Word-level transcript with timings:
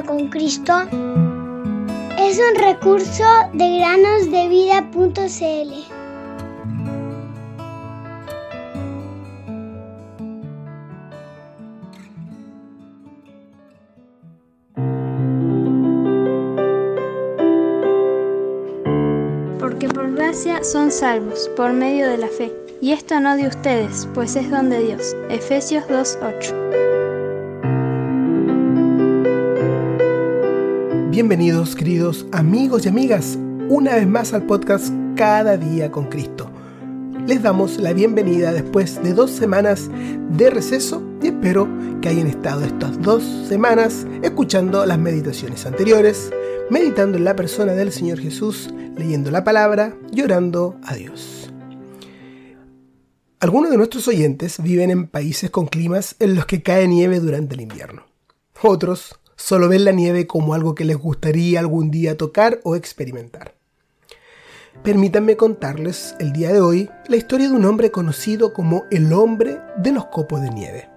con 0.00 0.28
Cristo 0.28 0.72
es 2.18 2.38
un 2.38 2.54
recurso 2.58 3.24
de 3.52 3.78
granosdevida.cl. 3.78 5.12
Porque 19.60 19.88
por 19.88 20.14
gracia 20.14 20.64
son 20.64 20.90
salvos, 20.90 21.50
por 21.54 21.74
medio 21.74 22.08
de 22.08 22.16
la 22.16 22.28
fe. 22.28 22.50
Y 22.80 22.92
esto 22.92 23.20
no 23.20 23.36
de 23.36 23.46
ustedes, 23.46 24.08
pues 24.14 24.36
es 24.36 24.50
don 24.50 24.70
de 24.70 24.82
Dios. 24.82 25.14
Efesios 25.28 25.84
2.8. 25.84 26.81
Bienvenidos 31.12 31.76
queridos 31.76 32.24
amigos 32.32 32.86
y 32.86 32.88
amigas 32.88 33.38
una 33.68 33.96
vez 33.96 34.06
más 34.06 34.32
al 34.32 34.46
podcast 34.46 34.90
Cada 35.14 35.58
día 35.58 35.92
con 35.92 36.06
Cristo. 36.06 36.50
Les 37.26 37.42
damos 37.42 37.76
la 37.76 37.92
bienvenida 37.92 38.50
después 38.50 39.02
de 39.02 39.12
dos 39.12 39.30
semanas 39.30 39.90
de 40.30 40.48
receso 40.48 41.02
y 41.22 41.26
espero 41.26 41.68
que 42.00 42.08
hayan 42.08 42.28
estado 42.28 42.64
estas 42.64 42.98
dos 43.02 43.22
semanas 43.46 44.06
escuchando 44.22 44.86
las 44.86 44.98
meditaciones 44.98 45.66
anteriores, 45.66 46.32
meditando 46.70 47.18
en 47.18 47.24
la 47.24 47.36
persona 47.36 47.74
del 47.74 47.92
Señor 47.92 48.18
Jesús, 48.18 48.70
leyendo 48.96 49.30
la 49.30 49.44
palabra 49.44 49.94
y 50.10 50.22
orando 50.22 50.78
a 50.82 50.94
Dios. 50.94 51.52
Algunos 53.38 53.70
de 53.70 53.76
nuestros 53.76 54.08
oyentes 54.08 54.62
viven 54.62 54.90
en 54.90 55.08
países 55.08 55.50
con 55.50 55.66
climas 55.66 56.16
en 56.20 56.36
los 56.36 56.46
que 56.46 56.62
cae 56.62 56.88
nieve 56.88 57.20
durante 57.20 57.54
el 57.54 57.60
invierno. 57.60 58.06
Otros 58.62 59.18
solo 59.42 59.68
ven 59.68 59.84
la 59.84 59.90
nieve 59.90 60.28
como 60.28 60.54
algo 60.54 60.76
que 60.76 60.84
les 60.84 60.96
gustaría 60.96 61.58
algún 61.58 61.90
día 61.90 62.16
tocar 62.16 62.60
o 62.62 62.76
experimentar. 62.76 63.54
Permítanme 64.84 65.36
contarles 65.36 66.14
el 66.20 66.32
día 66.32 66.52
de 66.52 66.60
hoy 66.60 66.88
la 67.08 67.16
historia 67.16 67.48
de 67.48 67.54
un 67.54 67.64
hombre 67.64 67.90
conocido 67.90 68.52
como 68.52 68.84
el 68.92 69.12
hombre 69.12 69.58
de 69.78 69.90
los 69.90 70.06
copos 70.06 70.40
de 70.42 70.50
nieve. 70.50 70.88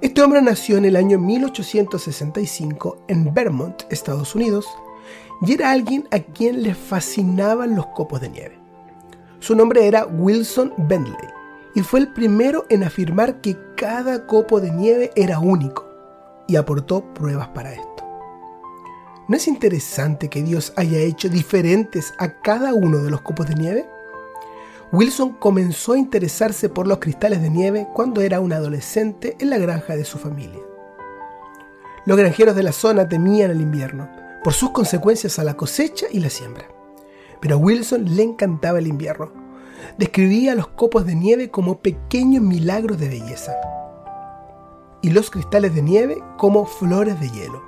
Este 0.00 0.20
hombre 0.20 0.42
nació 0.42 0.78
en 0.78 0.84
el 0.84 0.96
año 0.96 1.20
1865 1.20 3.04
en 3.06 3.32
Vermont, 3.32 3.82
Estados 3.88 4.34
Unidos, 4.34 4.66
y 5.40 5.52
era 5.52 5.70
alguien 5.70 6.08
a 6.10 6.18
quien 6.18 6.60
le 6.64 6.74
fascinaban 6.74 7.76
los 7.76 7.86
copos 7.86 8.20
de 8.20 8.30
nieve. 8.30 8.58
Su 9.38 9.54
nombre 9.54 9.86
era 9.86 10.06
Wilson 10.06 10.74
Bentley 10.76 11.28
y 11.76 11.82
fue 11.82 12.00
el 12.00 12.12
primero 12.12 12.66
en 12.68 12.82
afirmar 12.82 13.40
que 13.40 13.56
cada 13.76 14.26
copo 14.26 14.60
de 14.60 14.72
nieve 14.72 15.12
era 15.14 15.38
único 15.38 15.93
y 16.46 16.56
aportó 16.56 17.02
pruebas 17.14 17.48
para 17.48 17.72
esto. 17.72 17.94
¿No 19.26 19.36
es 19.36 19.48
interesante 19.48 20.28
que 20.28 20.42
Dios 20.42 20.74
haya 20.76 20.98
hecho 20.98 21.28
diferentes 21.28 22.12
a 22.18 22.42
cada 22.42 22.74
uno 22.74 22.98
de 22.98 23.10
los 23.10 23.22
copos 23.22 23.48
de 23.48 23.54
nieve? 23.54 23.88
Wilson 24.92 25.32
comenzó 25.32 25.94
a 25.94 25.98
interesarse 25.98 26.68
por 26.68 26.86
los 26.86 26.98
cristales 26.98 27.40
de 27.40 27.48
nieve 27.48 27.88
cuando 27.94 28.20
era 28.20 28.40
un 28.40 28.52
adolescente 28.52 29.36
en 29.40 29.48
la 29.48 29.58
granja 29.58 29.96
de 29.96 30.04
su 30.04 30.18
familia. 30.18 30.60
Los 32.04 32.18
granjeros 32.18 32.54
de 32.54 32.62
la 32.62 32.72
zona 32.72 33.08
temían 33.08 33.50
el 33.50 33.62
invierno 33.62 34.10
por 34.44 34.52
sus 34.52 34.70
consecuencias 34.72 35.38
a 35.38 35.44
la 35.44 35.56
cosecha 35.56 36.06
y 36.12 36.20
la 36.20 36.28
siembra. 36.28 36.68
Pero 37.40 37.54
a 37.54 37.58
Wilson 37.58 38.14
le 38.14 38.22
encantaba 38.22 38.78
el 38.78 38.86
invierno. 38.86 39.32
Describía 39.96 40.54
los 40.54 40.68
copos 40.68 41.06
de 41.06 41.14
nieve 41.14 41.50
como 41.50 41.80
pequeños 41.80 42.42
milagros 42.42 42.98
de 42.98 43.08
belleza 43.08 43.54
y 45.04 45.10
los 45.10 45.30
cristales 45.30 45.74
de 45.74 45.82
nieve 45.82 46.24
como 46.38 46.64
flores 46.64 47.20
de 47.20 47.28
hielo. 47.28 47.62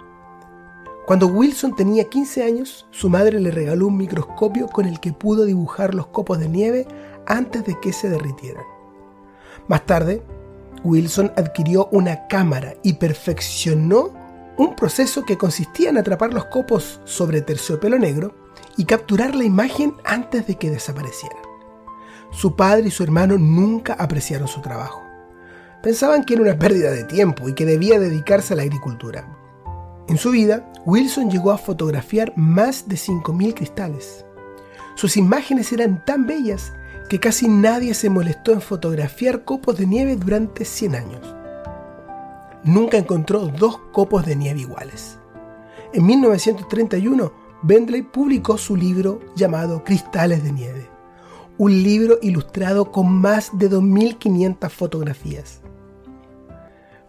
Cuando 1.07 1.27
Wilson 1.27 1.77
tenía 1.77 2.09
15 2.09 2.43
años, 2.43 2.87
su 2.91 3.11
madre 3.11 3.39
le 3.39 3.51
regaló 3.51 3.89
un 3.89 3.99
microscopio 3.99 4.69
con 4.69 4.87
el 4.87 5.01
que 5.01 5.13
pudo 5.13 5.45
dibujar 5.45 5.95
los 5.95 6.07
copos 6.07 6.39
de 6.39 6.49
nieve 6.49 6.89
antes 7.27 7.63
de 7.67 7.79
que 7.79 7.93
se 7.93 8.09
derritieran. 8.09 8.65
Más 9.69 9.85
tarde, 9.85 10.23
Wilson 10.83 11.31
adquirió 11.37 11.91
una 11.93 12.27
cámara 12.27 12.73
y 12.83 12.95
perfeccionó 12.95 14.15
un 14.57 14.75
proceso 14.75 15.27
que 15.27 15.37
consistía 15.37 15.91
en 15.91 15.99
atrapar 15.99 16.33
los 16.33 16.47
copos 16.47 17.03
sobre 17.05 17.43
terciopelo 17.43 17.99
negro 17.99 18.35
y 18.79 18.87
capturar 18.87 19.35
la 19.35 19.45
imagen 19.45 19.95
antes 20.07 20.47
de 20.47 20.55
que 20.55 20.71
desaparecieran. 20.71 21.43
Su 22.31 22.57
padre 22.57 22.89
y 22.89 22.91
su 22.91 23.03
hermano 23.03 23.37
nunca 23.37 23.93
apreciaron 23.93 24.49
su 24.49 24.63
trabajo 24.63 25.06
pensaban 25.83 26.25
que 26.25 26.35
era 26.35 26.43
una 26.43 26.59
pérdida 26.59 26.91
de 26.91 27.05
tiempo 27.05 27.49
y 27.49 27.55
que 27.55 27.65
debía 27.65 27.99
dedicarse 27.99 28.55
a 28.55 28.57
la 28.57 28.63
agricultura. 28.63 29.27
En 30.09 30.19
su 30.19 30.31
vida, 30.31 30.71
Wilson 30.85 31.31
llegó 31.31 31.51
a 31.51 31.59
fotografiar 31.59 32.33
más 32.37 32.89
de 32.89 32.97
5.000 32.97 33.55
cristales. 33.55 34.25
Sus 34.95 35.17
imágenes 35.17 35.73
eran 35.73 36.05
tan 36.05 36.27
bellas 36.27 36.73
que 37.09 37.21
casi 37.21 37.49
nadie 37.49 37.95
se 37.95 38.11
molestó 38.11 38.53
en 38.53 38.61
fotografiar 38.61 39.45
copos 39.45 39.79
de 39.79 39.87
nieve 39.87 40.17
durante 40.17 40.65
100 40.65 40.95
años. 40.95 41.35
Nunca 42.65 42.97
encontró 42.97 43.47
dos 43.47 43.79
copos 43.93 44.27
de 44.27 44.37
nieve 44.37 44.61
iguales. 44.61 45.19
En 45.93 46.05
1931, 46.07 47.33
Bentley 47.63 48.03
publicó 48.03 48.59
su 48.59 48.77
libro 48.77 49.21
llamado 49.35 49.83
Cristales 49.85 50.43
de 50.43 50.53
Nieve, 50.53 50.91
un 51.59 51.83
libro 51.83 52.19
ilustrado 52.23 52.93
con 52.93 53.13
más 53.13 53.57
de 53.59 53.71
2.500 53.71 54.71
fotografías. 54.71 55.61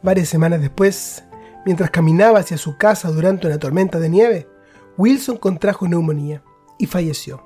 Varias 0.02 0.30
semanas 0.30 0.62
después, 0.62 1.24
mientras 1.66 1.92
caminaba 1.92 2.40
hacia 2.40 2.58
su 2.58 2.78
casa 2.78 3.12
durante 3.12 3.48
una 3.48 3.60
tormenta 3.60 4.00
de 4.00 4.10
nieve, 4.10 4.48
Wilson 4.98 5.38
contrajo 5.38 5.88
neumonía 5.88 6.44
y 6.80 6.86
falleció. 6.86 7.44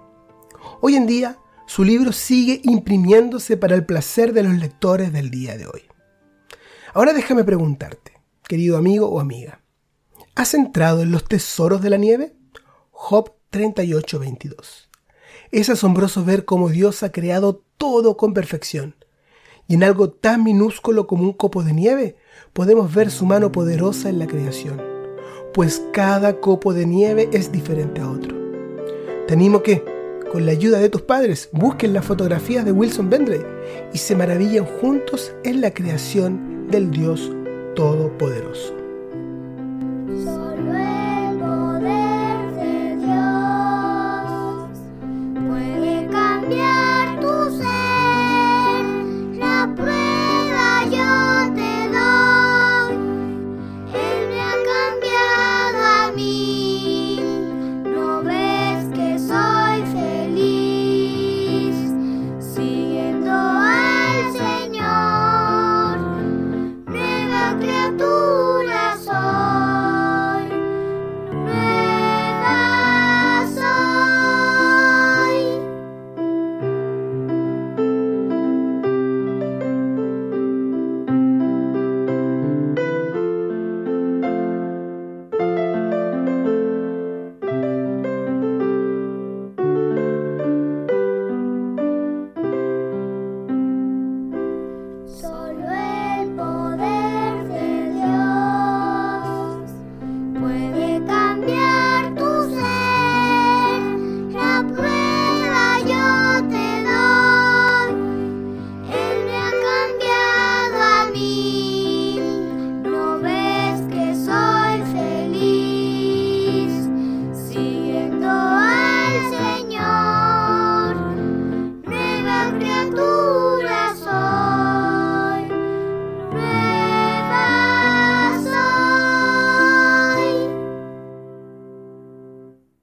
Hoy 0.82 0.96
en 0.96 1.08
día, 1.08 1.40
su 1.66 1.84
libro 1.84 2.12
sigue 2.12 2.62
imprimiéndose 2.64 3.58
para 3.58 3.76
el 3.76 3.86
placer 3.86 4.34
de 4.34 4.44
los 4.44 4.54
lectores 4.54 5.12
del 5.12 5.32
día 5.32 5.58
de 5.58 5.68
hoy. 5.68 5.84
Ahora 6.94 7.14
déjame 7.14 7.44
preguntarte, 7.44 8.14
querido 8.48 8.78
amigo 8.78 9.08
o 9.08 9.20
amiga, 9.20 9.62
¿has 10.36 10.54
entrado 10.54 11.02
en 11.02 11.12
los 11.12 11.24
tesoros 11.24 11.82
de 11.82 11.90
la 11.90 11.98
nieve? 11.98 12.36
Job 12.92 13.34
38:22. 13.52 14.91
Es 15.52 15.70
asombroso 15.70 16.24
ver 16.24 16.46
cómo 16.46 16.70
Dios 16.70 17.04
ha 17.04 17.12
creado 17.12 17.62
todo 17.78 18.16
con 18.16 18.34
perfección 18.34 18.96
y 19.68 19.76
en 19.76 19.84
algo 19.84 20.10
tan 20.10 20.44
minúsculo 20.44 21.08
como 21.08 21.24
un 21.24 21.34
copo 21.34 21.64
de 21.64 21.74
nieve 21.74 22.16
podemos 22.54 22.94
ver 22.94 23.12
su 23.12 23.26
mano 23.26 23.52
poderosa 23.52 24.10
en 24.10 24.20
la 24.20 24.28
creación, 24.28 24.82
pues 25.54 25.82
cada 25.92 26.40
copo 26.40 26.74
de 26.74 26.86
nieve 26.86 27.30
es 27.34 27.52
diferente 27.52 28.02
a 28.02 28.10
otro. 28.10 28.36
Te 29.28 29.34
animo 29.34 29.62
que, 29.62 29.84
con 30.32 30.46
la 30.46 30.54
ayuda 30.54 30.80
de 30.80 30.90
tus 30.90 31.02
padres, 31.02 31.50
busquen 31.52 31.94
las 31.94 32.06
fotografías 32.06 32.64
de 32.64 32.72
Wilson 32.72 33.10
Bentley 33.10 33.42
y 33.94 33.98
se 33.98 34.16
maravillen 34.16 34.66
juntos 34.66 35.34
en 35.44 35.62
la 35.62 35.74
creación 35.74 36.68
del 36.70 36.92
Dios 36.92 37.32
Todopoderoso. 37.76 38.81